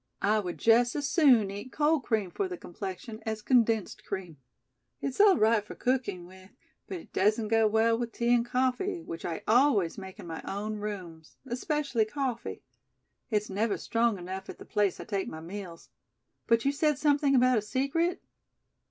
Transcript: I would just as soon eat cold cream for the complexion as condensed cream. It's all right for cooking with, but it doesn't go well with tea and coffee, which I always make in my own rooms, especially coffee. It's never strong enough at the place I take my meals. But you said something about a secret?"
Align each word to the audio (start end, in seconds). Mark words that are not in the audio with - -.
I 0.23 0.39
would 0.39 0.57
just 0.57 0.95
as 0.95 1.07
soon 1.07 1.51
eat 1.51 1.71
cold 1.71 2.01
cream 2.05 2.31
for 2.31 2.47
the 2.47 2.57
complexion 2.57 3.21
as 3.23 3.43
condensed 3.43 4.03
cream. 4.03 4.37
It's 4.99 5.19
all 5.21 5.37
right 5.37 5.63
for 5.63 5.75
cooking 5.75 6.25
with, 6.25 6.49
but 6.87 6.97
it 6.97 7.13
doesn't 7.13 7.49
go 7.49 7.67
well 7.67 7.99
with 7.99 8.11
tea 8.11 8.33
and 8.33 8.43
coffee, 8.43 9.03
which 9.03 9.25
I 9.25 9.43
always 9.47 9.99
make 9.99 10.17
in 10.17 10.25
my 10.25 10.41
own 10.43 10.77
rooms, 10.77 11.37
especially 11.45 12.05
coffee. 12.05 12.63
It's 13.29 13.51
never 13.51 13.77
strong 13.77 14.17
enough 14.17 14.49
at 14.49 14.57
the 14.57 14.65
place 14.65 14.99
I 14.99 15.03
take 15.03 15.27
my 15.27 15.39
meals. 15.39 15.89
But 16.47 16.65
you 16.65 16.71
said 16.71 16.97
something 16.97 17.35
about 17.35 17.59
a 17.59 17.61
secret?" 17.61 18.23